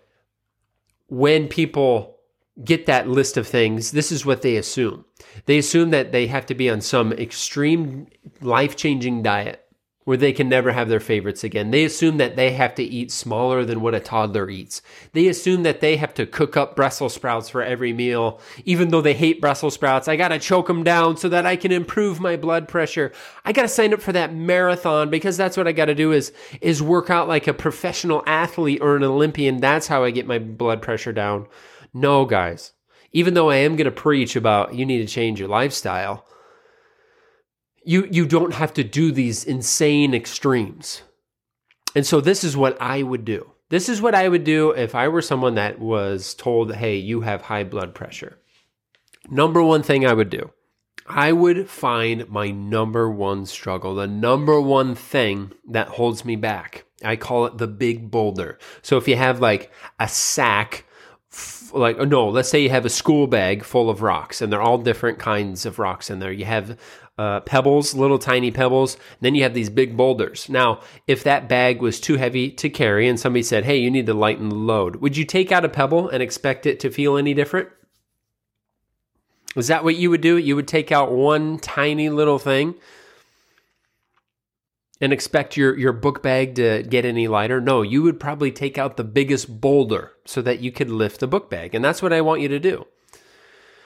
when 1.07 1.47
people 1.47 2.17
get 2.63 2.85
that 2.85 3.07
list 3.07 3.37
of 3.37 3.47
things, 3.47 3.91
this 3.91 4.11
is 4.11 4.25
what 4.25 4.41
they 4.41 4.57
assume. 4.57 5.05
They 5.45 5.57
assume 5.57 5.89
that 5.91 6.11
they 6.11 6.27
have 6.27 6.45
to 6.47 6.55
be 6.55 6.69
on 6.69 6.81
some 6.81 7.11
extreme 7.13 8.07
life 8.41 8.75
changing 8.75 9.23
diet 9.23 9.65
where 10.03 10.17
they 10.17 10.33
can 10.33 10.49
never 10.49 10.71
have 10.71 10.89
their 10.89 10.99
favorites 10.99 11.43
again. 11.43 11.69
They 11.69 11.85
assume 11.85 12.17
that 12.17 12.35
they 12.35 12.51
have 12.53 12.73
to 12.75 12.83
eat 12.83 13.11
smaller 13.11 13.63
than 13.63 13.81
what 13.81 13.93
a 13.93 13.99
toddler 13.99 14.49
eats. 14.49 14.81
They 15.13 15.27
assume 15.27 15.61
that 15.63 15.79
they 15.79 15.97
have 15.97 16.13
to 16.15 16.25
cook 16.25 16.57
up 16.57 16.75
Brussels 16.75 17.13
sprouts 17.13 17.49
for 17.49 17.61
every 17.61 17.93
meal, 17.93 18.39
even 18.65 18.89
though 18.89 19.01
they 19.01 19.13
hate 19.13 19.39
Brussels 19.39 19.75
sprouts. 19.75 20.07
I 20.07 20.15
got 20.15 20.29
to 20.29 20.39
choke 20.39 20.67
them 20.67 20.83
down 20.83 21.17
so 21.17 21.29
that 21.29 21.45
I 21.45 21.55
can 21.55 21.71
improve 21.71 22.19
my 22.19 22.35
blood 22.35 22.67
pressure. 22.67 23.11
I 23.45 23.51
got 23.51 23.63
to 23.63 23.67
sign 23.67 23.93
up 23.93 24.01
for 24.01 24.11
that 24.11 24.33
marathon 24.33 25.11
because 25.11 25.37
that's 25.37 25.55
what 25.55 25.67
I 25.67 25.71
got 25.71 25.85
to 25.85 25.95
do 25.95 26.11
is 26.11 26.33
is 26.61 26.81
work 26.81 27.09
out 27.11 27.27
like 27.27 27.47
a 27.47 27.53
professional 27.53 28.23
athlete 28.25 28.81
or 28.81 28.95
an 28.95 29.03
Olympian. 29.03 29.57
That's 29.57 29.87
how 29.87 30.03
I 30.03 30.09
get 30.09 30.25
my 30.25 30.39
blood 30.39 30.81
pressure 30.81 31.13
down. 31.13 31.47
No, 31.93 32.25
guys. 32.25 32.73
Even 33.13 33.33
though 33.33 33.49
I 33.49 33.57
am 33.57 33.75
to 33.77 33.91
preach 33.91 34.35
about 34.35 34.73
you 34.73 34.85
need 34.85 35.05
to 35.05 35.13
change 35.13 35.39
your 35.39 35.49
lifestyle, 35.49 36.25
you 37.83 38.07
you 38.11 38.25
don't 38.25 38.53
have 38.53 38.73
to 38.75 38.83
do 38.83 39.11
these 39.11 39.43
insane 39.43 40.13
extremes. 40.13 41.01
And 41.95 42.05
so 42.05 42.21
this 42.21 42.43
is 42.43 42.55
what 42.55 42.81
I 42.81 43.03
would 43.03 43.25
do. 43.25 43.51
This 43.69 43.89
is 43.89 44.01
what 44.01 44.15
I 44.15 44.27
would 44.27 44.43
do 44.43 44.71
if 44.71 44.95
I 44.95 45.07
were 45.07 45.21
someone 45.21 45.55
that 45.55 45.79
was 45.79 46.33
told, 46.33 46.75
"Hey, 46.75 46.97
you 46.97 47.21
have 47.21 47.43
high 47.43 47.63
blood 47.63 47.93
pressure." 47.95 48.37
Number 49.29 49.63
one 49.63 49.83
thing 49.83 50.05
I 50.05 50.13
would 50.13 50.29
do, 50.29 50.51
I 51.07 51.31
would 51.31 51.69
find 51.69 52.27
my 52.29 52.51
number 52.51 53.09
one 53.09 53.45
struggle, 53.45 53.95
the 53.95 54.07
number 54.07 54.59
one 54.59 54.95
thing 54.95 55.51
that 55.69 55.89
holds 55.89 56.25
me 56.25 56.35
back. 56.35 56.85
I 57.03 57.15
call 57.15 57.45
it 57.45 57.57
the 57.57 57.67
big 57.67 58.11
boulder. 58.11 58.59
So 58.81 58.97
if 58.97 59.07
you 59.07 59.15
have 59.15 59.39
like 59.39 59.71
a 59.99 60.07
sack 60.07 60.85
like 61.73 61.97
no 61.97 62.27
let's 62.27 62.49
say 62.49 62.61
you 62.61 62.69
have 62.69 62.85
a 62.85 62.89
school 62.89 63.25
bag 63.25 63.63
full 63.63 63.89
of 63.89 64.01
rocks 64.01 64.41
and 64.41 64.51
they're 64.51 64.61
all 64.61 64.77
different 64.77 65.17
kinds 65.17 65.65
of 65.65 65.79
rocks 65.79 66.09
in 66.09 66.19
there 66.19 66.31
you 66.31 66.43
have 66.43 66.77
uh, 67.21 67.39
pebbles, 67.41 67.93
little 67.93 68.17
tiny 68.17 68.49
pebbles. 68.49 68.97
Then 69.19 69.35
you 69.35 69.43
have 69.43 69.53
these 69.53 69.69
big 69.69 69.95
boulders. 69.95 70.49
Now, 70.49 70.79
if 71.05 71.23
that 71.23 71.47
bag 71.47 71.79
was 71.79 71.99
too 71.99 72.15
heavy 72.15 72.49
to 72.53 72.67
carry 72.67 73.07
and 73.07 73.19
somebody 73.19 73.43
said, 73.43 73.63
hey, 73.63 73.77
you 73.77 73.91
need 73.91 74.07
to 74.07 74.13
lighten 74.15 74.49
the 74.49 74.55
load, 74.55 74.95
would 74.97 75.15
you 75.15 75.23
take 75.23 75.51
out 75.51 75.63
a 75.63 75.69
pebble 75.69 76.09
and 76.09 76.23
expect 76.23 76.65
it 76.65 76.79
to 76.79 76.89
feel 76.89 77.17
any 77.17 77.35
different? 77.35 77.69
Is 79.55 79.67
that 79.67 79.83
what 79.83 79.97
you 79.97 80.09
would 80.09 80.21
do? 80.21 80.35
You 80.35 80.55
would 80.55 80.67
take 80.67 80.91
out 80.91 81.11
one 81.11 81.59
tiny 81.59 82.09
little 82.09 82.39
thing 82.39 82.73
and 84.99 85.13
expect 85.13 85.55
your, 85.55 85.77
your 85.77 85.93
book 85.93 86.23
bag 86.23 86.55
to 86.55 86.81
get 86.81 87.05
any 87.05 87.27
lighter? 87.27 87.61
No, 87.61 87.83
you 87.83 88.01
would 88.01 88.19
probably 88.19 88.51
take 88.51 88.79
out 88.79 88.97
the 88.97 89.03
biggest 89.03 89.61
boulder 89.61 90.13
so 90.25 90.41
that 90.41 90.61
you 90.61 90.71
could 90.71 90.89
lift 90.89 91.19
the 91.19 91.27
book 91.27 91.51
bag. 91.51 91.75
And 91.75 91.85
that's 91.85 92.01
what 92.01 92.13
I 92.13 92.21
want 92.21 92.41
you 92.41 92.47
to 92.47 92.59
do. 92.59 92.87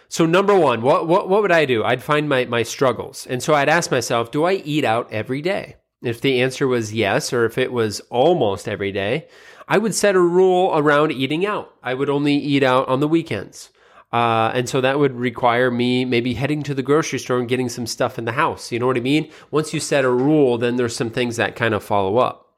So 0.08 0.26
number 0.26 0.58
one, 0.58 0.82
what, 0.82 1.08
what, 1.08 1.30
what 1.30 1.42
would 1.42 1.52
I 1.52 1.66
do? 1.66 1.84
I'd 1.84 2.04
find 2.04 2.30
my, 2.30 2.46
my 2.46 2.64
struggles. 2.64 3.26
And 3.28 3.42
so 3.42 3.54
I'd 3.54 3.70
ask 3.70 3.92
myself, 3.92 4.32
do 4.32 4.46
I 4.46 4.54
eat 4.54 4.86
out 4.86 5.12
every 5.12 5.42
day? 5.42 5.78
If 6.04 6.22
the 6.22 6.42
answer 6.42 6.68
was 6.68 6.94
yes, 6.94 7.34
or 7.34 7.46
if 7.46 7.58
it 7.58 7.72
was 7.72 8.00
almost 8.12 8.68
every 8.68 8.92
day, 8.92 9.28
I 9.68 9.80
would 9.80 9.96
set 9.96 10.16
a 10.16 10.20
rule 10.20 10.72
around 10.76 11.12
eating 11.12 11.46
out. 11.46 11.74
I 11.82 11.96
would 11.96 12.10
only 12.10 12.36
eat 12.36 12.62
out 12.62 12.88
on 12.88 13.00
the 13.00 13.08
weekends. 13.08 13.72
Uh, 14.14 14.52
and 14.54 14.70
so 14.70 14.80
that 14.82 15.00
would 15.00 15.14
require 15.14 15.72
me 15.72 16.06
maybe 16.06 16.36
heading 16.36 16.64
to 16.64 16.74
the 16.74 16.84
grocery 16.84 17.20
store 17.20 17.40
and 17.40 17.50
getting 17.50 17.70
some 17.70 17.88
stuff 17.88 18.20
in 18.20 18.26
the 18.26 18.32
house. 18.34 18.72
You 18.72 18.80
know 18.80 18.88
what 18.88 18.98
I 18.98 19.02
mean? 19.02 19.32
Once 19.52 19.74
you 19.74 19.80
set 19.80 20.06
a 20.06 20.10
rule, 20.10 20.58
then 20.58 20.76
there's 20.76 20.96
some 20.96 21.10
things 21.10 21.38
that 21.38 21.56
kind 21.56 21.74
of 21.74 21.84
follow 21.84 22.18
up. 22.18 22.54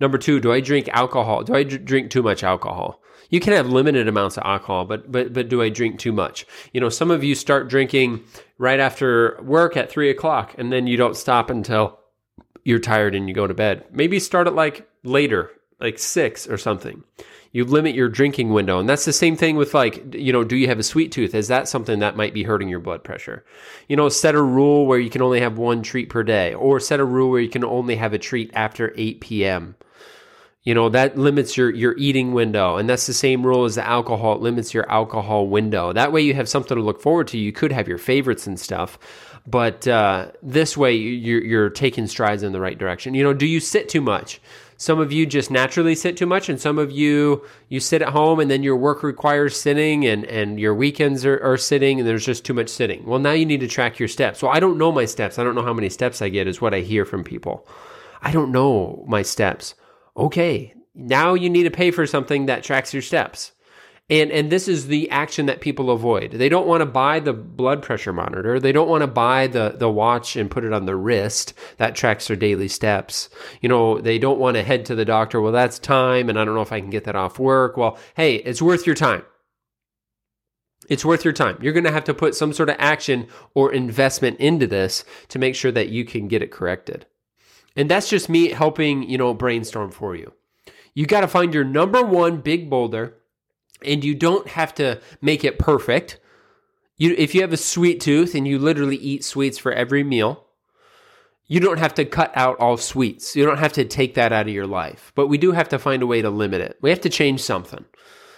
Number 0.00 0.18
two, 0.18 0.40
do 0.40 0.52
I 0.52 0.60
drink 0.60 0.88
alcohol? 0.88 1.44
Do 1.44 1.54
I 1.54 1.62
drink 1.62 2.10
too 2.10 2.22
much 2.22 2.42
alcohol? 2.42 3.00
You 3.28 3.40
can 3.40 3.52
have 3.52 3.68
limited 3.68 4.08
amounts 4.08 4.36
of 4.36 4.44
alcohol, 4.44 4.84
but 4.84 5.10
but 5.10 5.32
but 5.32 5.48
do 5.48 5.62
I 5.62 5.68
drink 5.68 5.98
too 5.98 6.12
much? 6.12 6.46
You 6.72 6.80
know, 6.80 6.88
some 6.88 7.10
of 7.10 7.22
you 7.22 7.34
start 7.34 7.68
drinking 7.68 8.24
right 8.56 8.80
after 8.80 9.38
work 9.42 9.76
at 9.76 9.90
three 9.90 10.10
o'clock, 10.10 10.54
and 10.58 10.72
then 10.72 10.86
you 10.86 10.96
don't 10.96 11.16
stop 11.16 11.50
until 11.50 11.98
you're 12.64 12.78
tired 12.78 13.14
and 13.14 13.28
you 13.28 13.34
go 13.34 13.46
to 13.46 13.54
bed. 13.54 13.84
Maybe 13.90 14.18
start 14.18 14.46
it 14.46 14.52
like 14.52 14.88
later, 15.02 15.50
like 15.80 15.98
six 15.98 16.46
or 16.46 16.58
something. 16.58 17.04
You 17.50 17.64
limit 17.64 17.94
your 17.94 18.10
drinking 18.10 18.52
window, 18.52 18.78
and 18.78 18.88
that's 18.88 19.06
the 19.06 19.12
same 19.12 19.36
thing 19.36 19.56
with 19.56 19.74
like 19.74 20.14
you 20.14 20.32
know, 20.32 20.44
do 20.44 20.56
you 20.56 20.68
have 20.68 20.78
a 20.78 20.82
sweet 20.82 21.12
tooth? 21.12 21.34
Is 21.34 21.48
that 21.48 21.68
something 21.68 21.98
that 21.98 22.16
might 22.16 22.34
be 22.34 22.44
hurting 22.44 22.68
your 22.68 22.80
blood 22.80 23.04
pressure? 23.04 23.44
You 23.88 23.96
know, 23.96 24.08
set 24.08 24.34
a 24.34 24.42
rule 24.42 24.86
where 24.86 24.98
you 24.98 25.10
can 25.10 25.22
only 25.22 25.40
have 25.40 25.58
one 25.58 25.82
treat 25.82 26.08
per 26.08 26.22
day, 26.22 26.54
or 26.54 26.80
set 26.80 27.00
a 27.00 27.04
rule 27.04 27.30
where 27.30 27.40
you 27.40 27.48
can 27.48 27.64
only 27.64 27.96
have 27.96 28.14
a 28.14 28.18
treat 28.18 28.50
after 28.54 28.94
eight 28.96 29.20
p.m 29.20 29.76
you 30.62 30.74
know, 30.74 30.88
that 30.88 31.16
limits 31.16 31.56
your, 31.56 31.70
your 31.70 31.96
eating 31.96 32.32
window. 32.32 32.76
And 32.76 32.88
that's 32.88 33.06
the 33.06 33.14
same 33.14 33.46
rule 33.46 33.64
as 33.64 33.76
the 33.76 33.86
alcohol. 33.86 34.34
It 34.34 34.42
limits 34.42 34.74
your 34.74 34.90
alcohol 34.90 35.46
window. 35.46 35.92
That 35.92 36.12
way 36.12 36.20
you 36.20 36.34
have 36.34 36.48
something 36.48 36.76
to 36.76 36.82
look 36.82 37.00
forward 37.00 37.28
to. 37.28 37.38
You 37.38 37.52
could 37.52 37.72
have 37.72 37.88
your 37.88 37.98
favorites 37.98 38.46
and 38.46 38.58
stuff. 38.58 38.98
But 39.46 39.88
uh, 39.88 40.32
this 40.42 40.76
way 40.76 40.94
you're, 40.94 41.42
you're 41.42 41.70
taking 41.70 42.06
strides 42.06 42.42
in 42.42 42.52
the 42.52 42.60
right 42.60 42.76
direction. 42.76 43.14
You 43.14 43.22
know, 43.22 43.32
do 43.32 43.46
you 43.46 43.60
sit 43.60 43.88
too 43.88 44.02
much? 44.02 44.40
Some 44.80 45.00
of 45.00 45.10
you 45.10 45.26
just 45.26 45.50
naturally 45.50 45.96
sit 45.96 46.16
too 46.16 46.26
much, 46.26 46.48
and 46.48 46.60
some 46.60 46.78
of 46.78 46.92
you 46.92 47.44
you 47.68 47.80
sit 47.80 48.00
at 48.00 48.10
home, 48.10 48.38
and 48.38 48.48
then 48.48 48.62
your 48.62 48.76
work 48.76 49.02
requires 49.02 49.60
sitting, 49.60 50.06
and 50.06 50.24
and 50.26 50.60
your 50.60 50.72
weekends 50.72 51.26
are, 51.26 51.42
are 51.42 51.56
sitting, 51.56 51.98
and 51.98 52.08
there's 52.08 52.24
just 52.24 52.44
too 52.44 52.54
much 52.54 52.68
sitting. 52.68 53.04
Well, 53.04 53.18
now 53.18 53.32
you 53.32 53.44
need 53.44 53.58
to 53.58 53.66
track 53.66 53.98
your 53.98 54.06
steps. 54.06 54.40
Well, 54.40 54.52
I 54.52 54.60
don't 54.60 54.78
know 54.78 54.92
my 54.92 55.04
steps. 55.04 55.36
I 55.36 55.42
don't 55.42 55.56
know 55.56 55.64
how 55.64 55.72
many 55.72 55.88
steps 55.88 56.22
I 56.22 56.28
get. 56.28 56.46
Is 56.46 56.60
what 56.60 56.74
I 56.74 56.80
hear 56.80 57.04
from 57.04 57.24
people. 57.24 57.66
I 58.22 58.30
don't 58.30 58.52
know 58.52 59.04
my 59.08 59.22
steps. 59.22 59.74
Okay, 60.18 60.74
now 60.94 61.34
you 61.34 61.48
need 61.48 61.62
to 61.62 61.70
pay 61.70 61.92
for 61.92 62.06
something 62.06 62.46
that 62.46 62.64
tracks 62.64 62.92
your 62.92 63.02
steps. 63.02 63.52
And 64.10 64.30
and 64.30 64.50
this 64.50 64.68
is 64.68 64.86
the 64.86 65.10
action 65.10 65.46
that 65.46 65.60
people 65.60 65.90
avoid. 65.90 66.32
They 66.32 66.48
don't 66.48 66.66
want 66.66 66.80
to 66.80 66.86
buy 66.86 67.20
the 67.20 67.34
blood 67.34 67.82
pressure 67.82 68.12
monitor. 68.12 68.58
They 68.58 68.72
don't 68.72 68.88
want 68.88 69.02
to 69.02 69.06
buy 69.06 69.48
the 69.48 69.74
the 69.78 69.90
watch 69.90 70.34
and 70.34 70.50
put 70.50 70.64
it 70.64 70.72
on 70.72 70.86
the 70.86 70.96
wrist 70.96 71.52
that 71.76 71.94
tracks 71.94 72.26
their 72.26 72.36
daily 72.36 72.68
steps. 72.68 73.28
You 73.60 73.68
know, 73.68 74.00
they 74.00 74.18
don't 74.18 74.38
want 74.38 74.56
to 74.56 74.62
head 74.62 74.86
to 74.86 74.94
the 74.94 75.04
doctor. 75.04 75.42
Well, 75.42 75.52
that's 75.52 75.78
time 75.78 76.30
and 76.30 76.40
I 76.40 76.46
don't 76.46 76.54
know 76.54 76.62
if 76.62 76.72
I 76.72 76.80
can 76.80 76.90
get 76.90 77.04
that 77.04 77.16
off 77.16 77.38
work. 77.38 77.76
Well, 77.76 77.98
hey, 78.16 78.36
it's 78.36 78.62
worth 78.62 78.86
your 78.86 78.96
time. 78.96 79.24
It's 80.88 81.04
worth 81.04 81.22
your 81.22 81.34
time. 81.34 81.58
You're 81.60 81.74
going 81.74 81.84
to 81.84 81.92
have 81.92 82.04
to 82.04 82.14
put 82.14 82.34
some 82.34 82.54
sort 82.54 82.70
of 82.70 82.76
action 82.78 83.28
or 83.54 83.70
investment 83.72 84.40
into 84.40 84.66
this 84.66 85.04
to 85.28 85.38
make 85.38 85.54
sure 85.54 85.72
that 85.72 85.90
you 85.90 86.06
can 86.06 86.28
get 86.28 86.42
it 86.42 86.50
corrected. 86.50 87.04
And 87.78 87.88
that's 87.88 88.08
just 88.08 88.28
me 88.28 88.48
helping, 88.50 89.08
you 89.08 89.16
know, 89.16 89.32
brainstorm 89.32 89.92
for 89.92 90.16
you. 90.16 90.32
You 90.94 91.06
got 91.06 91.20
to 91.20 91.28
find 91.28 91.54
your 91.54 91.62
number 91.62 92.02
one 92.02 92.40
big 92.40 92.68
boulder 92.68 93.14
and 93.84 94.02
you 94.02 94.16
don't 94.16 94.48
have 94.48 94.74
to 94.74 95.00
make 95.22 95.44
it 95.44 95.60
perfect. 95.60 96.18
You, 96.96 97.14
if 97.16 97.36
you 97.36 97.40
have 97.42 97.52
a 97.52 97.56
sweet 97.56 98.00
tooth 98.00 98.34
and 98.34 98.48
you 98.48 98.58
literally 98.58 98.96
eat 98.96 99.24
sweets 99.24 99.58
for 99.58 99.72
every 99.72 100.02
meal, 100.02 100.44
you 101.46 101.60
don't 101.60 101.78
have 101.78 101.94
to 101.94 102.04
cut 102.04 102.36
out 102.36 102.58
all 102.58 102.76
sweets. 102.78 103.36
You 103.36 103.46
don't 103.46 103.60
have 103.60 103.74
to 103.74 103.84
take 103.84 104.14
that 104.14 104.32
out 104.32 104.48
of 104.48 104.52
your 104.52 104.66
life. 104.66 105.12
But 105.14 105.28
we 105.28 105.38
do 105.38 105.52
have 105.52 105.68
to 105.68 105.78
find 105.78 106.02
a 106.02 106.06
way 106.06 106.20
to 106.20 106.30
limit 106.30 106.60
it. 106.60 106.78
We 106.82 106.90
have 106.90 107.00
to 107.02 107.08
change 107.08 107.42
something 107.42 107.84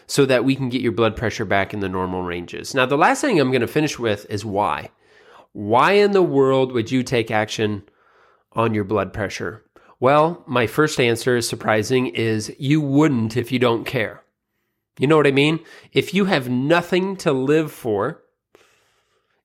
so 0.06 0.26
that 0.26 0.44
we 0.44 0.54
can 0.54 0.68
get 0.68 0.82
your 0.82 0.92
blood 0.92 1.16
pressure 1.16 1.46
back 1.46 1.72
in 1.72 1.80
the 1.80 1.88
normal 1.88 2.22
ranges. 2.22 2.74
Now, 2.74 2.84
the 2.84 2.98
last 2.98 3.22
thing 3.22 3.40
I'm 3.40 3.50
going 3.50 3.62
to 3.62 3.66
finish 3.66 3.98
with 3.98 4.26
is 4.28 4.44
why. 4.44 4.90
Why 5.52 5.92
in 5.92 6.12
the 6.12 6.22
world 6.22 6.72
would 6.72 6.90
you 6.90 7.02
take 7.02 7.30
action 7.30 7.84
on 8.52 8.74
your 8.74 8.84
blood 8.84 9.12
pressure? 9.12 9.64
Well, 9.98 10.42
my 10.46 10.66
first 10.66 10.98
answer 10.98 11.36
is 11.36 11.48
surprising 11.48 12.06
is 12.08 12.54
you 12.58 12.80
wouldn't 12.80 13.36
if 13.36 13.52
you 13.52 13.58
don't 13.58 13.84
care. 13.84 14.22
You 14.98 15.06
know 15.06 15.16
what 15.16 15.26
I 15.26 15.32
mean? 15.32 15.60
If 15.92 16.14
you 16.14 16.24
have 16.26 16.48
nothing 16.48 17.16
to 17.18 17.32
live 17.32 17.70
for, 17.70 18.22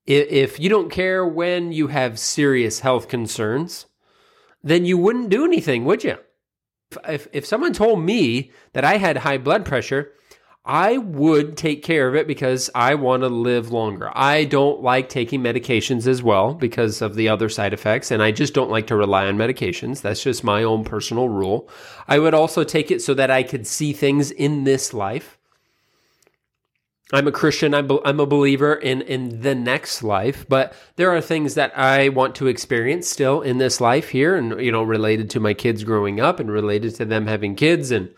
if 0.06 0.60
you 0.60 0.70
don't 0.70 0.90
care 0.90 1.26
when 1.26 1.72
you 1.72 1.88
have 1.88 2.20
serious 2.20 2.82
health 2.82 3.08
concerns, 3.08 3.88
then 4.64 4.86
you 4.86 4.98
wouldn't 4.98 5.30
do 5.30 5.46
anything, 5.46 5.86
would 5.86 6.04
you? 6.04 6.18
If, 7.08 7.28
if 7.34 7.46
someone 7.46 7.74
told 7.74 8.02
me 8.02 8.52
that 8.74 8.86
I 8.86 8.98
had 8.98 9.18
high 9.18 9.38
blood 9.38 9.66
pressure, 9.66 10.14
I 10.68 10.98
would 10.98 11.58
take 11.58 11.84
care 11.84 12.08
of 12.08 12.16
it 12.16 12.26
because 12.26 12.72
I 12.74 12.96
want 12.96 13.22
to 13.22 13.28
live 13.28 13.72
longer. 13.72 14.12
I 14.16 14.46
don't 14.46 14.82
like 14.82 15.10
taking 15.10 15.42
medications 15.42 16.08
as 16.08 16.24
well 16.24 16.56
because 16.56 17.04
of 17.04 17.14
the 17.14 17.30
other 17.30 17.50
side 17.50 17.72
effects, 17.72 18.10
and 18.10 18.24
I 18.24 18.32
just 18.32 18.56
don't 18.56 18.72
like 18.72 18.88
to 18.88 18.96
rely 18.96 19.28
on 19.28 19.38
medications. 19.38 20.02
That's 20.02 20.24
just 20.24 20.44
my 20.44 20.64
own 20.64 20.84
personal 20.84 21.30
rule. 21.30 21.70
I 22.08 22.18
would 22.18 22.34
also 22.34 22.64
take 22.64 22.90
it 22.90 23.04
so 23.04 23.14
that 23.14 23.30
I 23.30 23.44
could 23.44 23.68
see 23.68 23.94
things 23.94 24.32
in 24.32 24.64
this 24.64 24.92
life. 24.92 25.38
I'm 27.14 27.28
a 27.28 27.32
Christian. 27.32 27.76
I'm, 27.76 27.88
I'm 28.04 28.20
a 28.20 28.26
believer 28.26 28.74
in, 28.74 29.04
in 29.04 29.42
the 29.42 29.54
next 29.54 30.02
life, 30.02 30.48
but 30.50 30.74
there 30.96 31.16
are 31.16 31.22
things 31.22 31.54
that 31.54 31.78
I 31.78 32.10
want 32.10 32.34
to 32.38 32.48
experience 32.48 33.08
still 33.08 33.44
in 33.44 33.60
this 33.60 33.80
life 33.80 34.10
here 34.10 34.36
and, 34.36 34.60
you 34.60 34.72
know, 34.72 34.82
related 34.82 35.30
to 35.32 35.40
my 35.40 35.54
kids 35.54 35.84
growing 35.84 36.20
up 36.20 36.40
and 36.40 36.52
related 36.52 36.96
to 36.96 37.06
them 37.06 37.28
having 37.28 37.54
kids 37.54 37.92
and, 37.92 38.10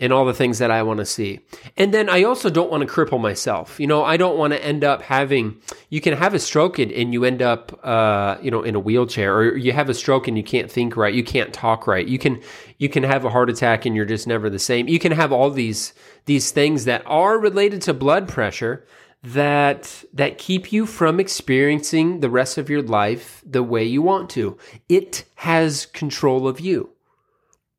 and 0.00 0.12
all 0.12 0.24
the 0.24 0.34
things 0.34 0.58
that 0.58 0.70
I 0.70 0.82
want 0.82 0.98
to 0.98 1.06
see. 1.06 1.40
And 1.76 1.94
then 1.94 2.10
I 2.10 2.24
also 2.24 2.50
don't 2.50 2.70
want 2.70 2.86
to 2.86 2.92
cripple 2.92 3.20
myself. 3.20 3.78
You 3.78 3.86
know, 3.86 4.02
I 4.02 4.16
don't 4.16 4.36
want 4.36 4.52
to 4.52 4.64
end 4.64 4.82
up 4.82 5.02
having, 5.02 5.60
you 5.88 6.00
can 6.00 6.16
have 6.16 6.34
a 6.34 6.38
stroke 6.40 6.78
and, 6.78 6.90
and 6.90 7.12
you 7.12 7.24
end 7.24 7.40
up, 7.40 7.78
uh, 7.84 8.36
you 8.42 8.50
know, 8.50 8.62
in 8.62 8.74
a 8.74 8.80
wheelchair 8.80 9.36
or 9.36 9.56
you 9.56 9.72
have 9.72 9.88
a 9.88 9.94
stroke 9.94 10.26
and 10.26 10.36
you 10.36 10.42
can't 10.42 10.70
think 10.70 10.96
right. 10.96 11.14
You 11.14 11.22
can't 11.22 11.52
talk 11.52 11.86
right. 11.86 12.06
You 12.06 12.18
can, 12.18 12.42
you 12.78 12.88
can 12.88 13.04
have 13.04 13.24
a 13.24 13.30
heart 13.30 13.48
attack 13.48 13.86
and 13.86 13.94
you're 13.94 14.04
just 14.04 14.26
never 14.26 14.50
the 14.50 14.58
same. 14.58 14.88
You 14.88 14.98
can 14.98 15.12
have 15.12 15.32
all 15.32 15.50
these, 15.50 15.94
these 16.26 16.50
things 16.50 16.86
that 16.86 17.02
are 17.06 17.38
related 17.38 17.80
to 17.82 17.94
blood 17.94 18.28
pressure 18.28 18.84
that 19.22 20.04
that 20.12 20.36
keep 20.36 20.70
you 20.70 20.84
from 20.84 21.18
experiencing 21.18 22.20
the 22.20 22.28
rest 22.28 22.58
of 22.58 22.68
your 22.68 22.82
life 22.82 23.42
the 23.46 23.62
way 23.62 23.82
you 23.82 24.02
want 24.02 24.28
to. 24.28 24.58
It 24.86 25.24
has 25.36 25.86
control 25.86 26.46
of 26.46 26.60
you 26.60 26.90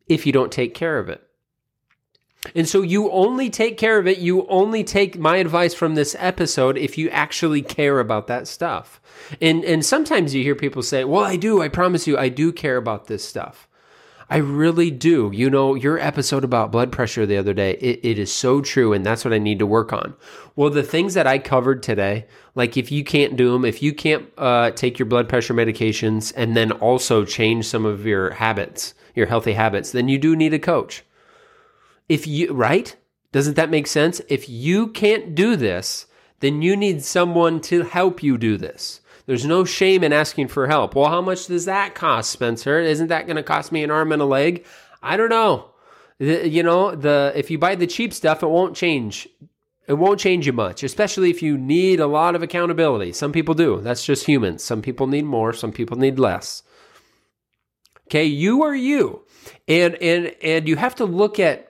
if 0.07 0.25
you 0.25 0.31
don't 0.31 0.51
take 0.51 0.73
care 0.73 0.97
of 0.97 1.07
it. 1.07 1.24
And 2.53 2.67
so 2.67 2.81
you 2.81 3.09
only 3.11 3.49
take 3.49 3.77
care 3.77 3.97
of 3.97 4.07
it. 4.07 4.19
You 4.19 4.45
only 4.47 4.83
take 4.83 5.17
my 5.17 5.37
advice 5.37 5.73
from 5.73 5.95
this 5.95 6.15
episode 6.19 6.77
if 6.77 6.97
you 6.97 7.09
actually 7.09 7.61
care 7.61 7.99
about 7.99 8.27
that 8.27 8.47
stuff. 8.47 9.01
And 9.41 9.63
and 9.63 9.85
sometimes 9.85 10.35
you 10.35 10.43
hear 10.43 10.55
people 10.55 10.83
say, 10.83 11.03
"Well, 11.03 11.23
I 11.23 11.35
do. 11.37 11.61
I 11.61 11.69
promise 11.69 12.05
you 12.05 12.17
I 12.17 12.29
do 12.29 12.51
care 12.51 12.77
about 12.77 13.07
this 13.07 13.23
stuff." 13.23 13.67
I 14.29 14.37
really 14.37 14.89
do. 14.89 15.29
You 15.33 15.49
know, 15.49 15.75
your 15.75 15.99
episode 15.99 16.43
about 16.43 16.71
blood 16.71 16.91
pressure 16.91 17.25
the 17.25 17.37
other 17.37 17.53
day, 17.53 17.73
it, 17.73 17.99
it 18.03 18.19
is 18.19 18.33
so 18.33 18.59
true. 18.59 18.91
And 18.91 19.05
that's 19.05 19.23
what 19.23 19.33
I 19.33 19.37
need 19.37 19.59
to 19.59 19.67
work 19.67 19.93
on. 19.93 20.15
Well, 20.55 20.71
the 20.71 20.83
things 20.83 21.13
that 21.13 21.27
I 21.27 21.37
covered 21.37 21.83
today, 21.83 22.25
like 22.55 22.75
if 22.75 22.91
you 22.91 23.03
can't 23.03 23.35
do 23.35 23.51
them, 23.51 23.65
if 23.65 23.83
you 23.83 23.93
can't 23.93 24.27
uh, 24.37 24.71
take 24.71 24.97
your 24.97 25.05
blood 25.05 25.29
pressure 25.29 25.53
medications 25.53 26.33
and 26.35 26.55
then 26.57 26.71
also 26.71 27.23
change 27.23 27.67
some 27.67 27.85
of 27.85 28.05
your 28.05 28.31
habits, 28.31 28.95
your 29.13 29.27
healthy 29.27 29.53
habits, 29.53 29.91
then 29.91 30.07
you 30.07 30.17
do 30.17 30.35
need 30.35 30.53
a 30.53 30.59
coach. 30.59 31.03
If 32.07 32.27
you, 32.27 32.53
right? 32.53 32.95
Doesn't 33.31 33.55
that 33.55 33.69
make 33.69 33.87
sense? 33.87 34.21
If 34.29 34.47
you 34.47 34.87
can't 34.87 35.35
do 35.35 35.55
this, 35.55 36.05
then 36.39 36.61
you 36.61 36.75
need 36.75 37.03
someone 37.03 37.59
to 37.61 37.83
help 37.83 38.23
you 38.23 38.37
do 38.37 38.57
this. 38.57 39.01
There's 39.25 39.45
no 39.45 39.65
shame 39.65 40.03
in 40.03 40.13
asking 40.13 40.49
for 40.49 40.67
help. 40.67 40.95
Well, 40.95 41.09
how 41.09 41.21
much 41.21 41.47
does 41.47 41.65
that 41.65 41.95
cost, 41.95 42.29
Spencer? 42.29 42.79
Isn't 42.79 43.07
that 43.07 43.25
going 43.25 43.37
to 43.37 43.43
cost 43.43 43.71
me 43.71 43.83
an 43.83 43.91
arm 43.91 44.11
and 44.11 44.21
a 44.21 44.25
leg? 44.25 44.65
I 45.01 45.17
don't 45.17 45.29
know. 45.29 45.71
The, 46.19 46.47
you 46.47 46.63
know, 46.63 46.95
the 46.95 47.33
if 47.35 47.49
you 47.49 47.57
buy 47.57 47.75
the 47.75 47.87
cheap 47.87 48.13
stuff, 48.13 48.43
it 48.43 48.49
won't 48.49 48.75
change. 48.75 49.27
It 49.87 49.93
won't 49.93 50.19
change 50.19 50.47
you 50.47 50.53
much, 50.53 50.83
especially 50.83 51.29
if 51.29 51.43
you 51.43 51.57
need 51.57 51.99
a 51.99 52.07
lot 52.07 52.35
of 52.35 52.41
accountability. 52.41 53.13
Some 53.13 53.31
people 53.31 53.53
do. 53.53 53.81
That's 53.81 54.05
just 54.05 54.25
humans. 54.25 54.63
Some 54.63 54.81
people 54.81 55.07
need 55.07 55.25
more, 55.25 55.53
some 55.53 55.71
people 55.71 55.97
need 55.97 56.17
less. 56.17 56.63
Okay, 58.07 58.25
you 58.25 58.63
are 58.63 58.75
you. 58.75 59.23
And 59.67 59.95
and 59.95 60.35
and 60.41 60.67
you 60.67 60.75
have 60.75 60.95
to 60.95 61.05
look 61.05 61.39
at 61.39 61.64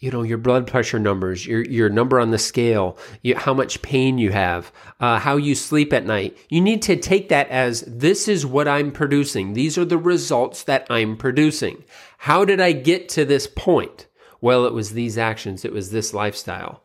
you 0.00 0.10
know 0.10 0.22
your 0.22 0.38
blood 0.38 0.66
pressure 0.66 0.98
numbers 0.98 1.46
your 1.46 1.62
your 1.64 1.88
number 1.88 2.18
on 2.18 2.30
the 2.30 2.38
scale 2.38 2.98
you, 3.22 3.36
how 3.36 3.54
much 3.54 3.82
pain 3.82 4.18
you 4.18 4.32
have 4.32 4.72
uh, 4.98 5.18
how 5.18 5.36
you 5.36 5.54
sleep 5.54 5.92
at 5.92 6.04
night. 6.04 6.36
You 6.48 6.60
need 6.60 6.82
to 6.82 6.96
take 6.96 7.28
that 7.28 7.48
as 7.48 7.82
this 7.86 8.28
is 8.28 8.44
what 8.44 8.66
i'm 8.66 8.90
producing. 8.90 9.52
These 9.52 9.78
are 9.78 9.84
the 9.84 9.98
results 9.98 10.64
that 10.64 10.86
i'm 10.90 11.16
producing. 11.16 11.84
How 12.18 12.44
did 12.44 12.60
i 12.60 12.72
get 12.72 13.08
to 13.10 13.24
this 13.24 13.46
point? 13.46 14.06
Well 14.40 14.64
it 14.64 14.72
was 14.72 14.92
these 14.92 15.18
actions. 15.18 15.64
It 15.64 15.72
was 15.72 15.90
this 15.90 16.12
lifestyle. 16.14 16.82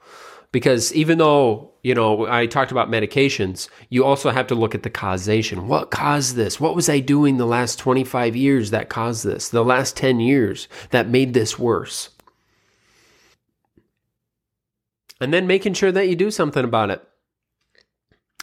Because 0.52 0.94
even 0.94 1.18
though 1.18 1.72
you 1.84 1.96
know 1.96 2.28
i 2.28 2.46
talked 2.46 2.72
about 2.72 2.90
medications 2.90 3.70
you 3.90 4.04
also 4.04 4.30
have 4.30 4.48
to 4.48 4.56
look 4.56 4.76
at 4.76 4.84
the 4.84 4.90
causation. 4.90 5.70
What 5.70 5.90
caused 5.90 6.36
this? 6.36 6.60
What 6.60 6.76
was 6.76 6.90
i 6.90 7.00
doing 7.00 7.38
the 7.38 7.46
last 7.46 7.80
25 7.80 8.36
years 8.36 8.72
that 8.72 8.90
caused 8.90 9.26
this? 9.26 9.50
The 9.50 9.64
last 9.64 9.96
10 9.96 10.20
years 10.20 10.68
that 10.90 11.08
made 11.08 11.34
this 11.34 11.58
worse 11.58 12.10
and 15.20 15.34
then 15.34 15.48
making 15.48 15.74
sure 15.74 15.92
that 15.92 16.08
you 16.08 16.16
do 16.16 16.32
something 16.32 16.64
about 16.64 16.90
it. 16.90 17.08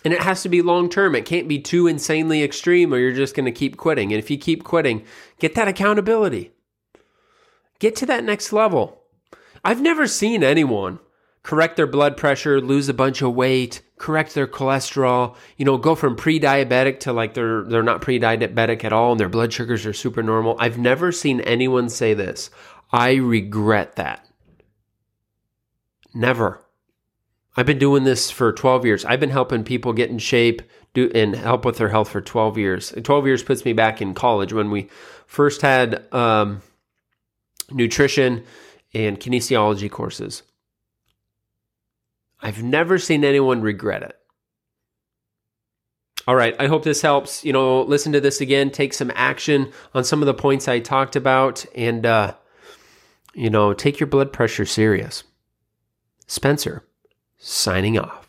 And 0.04 0.12
it 0.12 0.20
has 0.20 0.42
to 0.42 0.48
be 0.48 0.62
long 0.62 0.88
term. 0.88 1.14
It 1.14 1.26
can't 1.26 1.48
be 1.48 1.60
too 1.60 1.86
insanely 1.86 2.42
extreme 2.42 2.92
or 2.92 2.98
you're 2.98 3.12
just 3.12 3.36
going 3.36 3.44
to 3.44 3.52
keep 3.52 3.76
quitting. 3.76 4.12
And 4.12 4.18
if 4.18 4.30
you 4.30 4.38
keep 4.38 4.64
quitting, 4.64 5.04
get 5.38 5.54
that 5.54 5.68
accountability. 5.68 6.52
Get 7.78 7.94
to 7.96 8.06
that 8.06 8.24
next 8.24 8.52
level. 8.52 9.02
I've 9.64 9.80
never 9.80 10.06
seen 10.06 10.42
anyone 10.42 10.98
correct 11.42 11.76
their 11.76 11.86
blood 11.86 12.16
pressure, 12.16 12.60
lose 12.60 12.88
a 12.88 12.94
bunch 12.94 13.22
of 13.22 13.34
weight, 13.34 13.82
correct 13.98 14.34
their 14.34 14.46
cholesterol, 14.46 15.36
you 15.56 15.64
know, 15.64 15.76
go 15.76 15.94
from 15.94 16.16
pre-diabetic 16.16 17.00
to 17.00 17.12
like 17.12 17.34
they're 17.34 17.62
they're 17.64 17.82
not 17.82 18.00
pre-diabetic 18.00 18.84
at 18.84 18.92
all 18.92 19.12
and 19.12 19.20
their 19.20 19.28
blood 19.28 19.52
sugars 19.52 19.86
are 19.86 19.92
super 19.92 20.22
normal. 20.22 20.56
I've 20.58 20.78
never 20.78 21.12
seen 21.12 21.40
anyone 21.40 21.88
say 21.88 22.14
this. 22.14 22.50
I 22.92 23.14
regret 23.14 23.96
that. 23.96 24.28
Never. 26.14 26.64
I've 27.56 27.66
been 27.66 27.78
doing 27.78 28.04
this 28.04 28.30
for 28.30 28.52
12 28.52 28.86
years. 28.86 29.04
I've 29.04 29.20
been 29.20 29.30
helping 29.30 29.64
people 29.64 29.92
get 29.92 30.10
in 30.10 30.18
shape 30.18 30.62
do, 30.94 31.10
and 31.14 31.34
help 31.34 31.64
with 31.64 31.78
their 31.78 31.88
health 31.88 32.08
for 32.08 32.20
12 32.20 32.58
years. 32.58 32.92
12 33.02 33.26
years 33.26 33.42
puts 33.42 33.64
me 33.64 33.72
back 33.72 34.00
in 34.00 34.14
college 34.14 34.52
when 34.52 34.70
we 34.70 34.88
first 35.26 35.62
had 35.62 36.12
um, 36.12 36.62
nutrition 37.70 38.44
and 38.94 39.18
kinesiology 39.18 39.90
courses. 39.90 40.42
I've 42.40 42.62
never 42.62 42.98
seen 42.98 43.24
anyone 43.24 43.62
regret 43.62 44.02
it. 44.02 44.18
All 46.26 46.36
right, 46.36 46.54
I 46.58 46.68
hope 46.68 46.84
this 46.84 47.02
helps. 47.02 47.44
You 47.44 47.52
know, 47.52 47.82
listen 47.82 48.12
to 48.12 48.20
this 48.20 48.40
again, 48.40 48.70
take 48.70 48.92
some 48.92 49.10
action 49.14 49.72
on 49.94 50.04
some 50.04 50.22
of 50.22 50.26
the 50.26 50.34
points 50.34 50.68
I 50.68 50.78
talked 50.78 51.16
about, 51.16 51.64
and 51.74 52.06
uh, 52.06 52.34
you 53.34 53.50
know, 53.50 53.72
take 53.72 53.98
your 53.98 54.06
blood 54.06 54.32
pressure 54.32 54.64
serious. 54.64 55.24
Spencer, 56.32 56.82
signing 57.36 57.98
off. 57.98 58.21